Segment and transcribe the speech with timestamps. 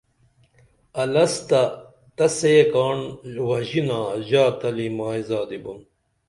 [1.03, 1.49] الست
[2.15, 2.97] تہ سے کاڻ
[3.47, 5.79] وژینا ژا تلی مائی زادی بُن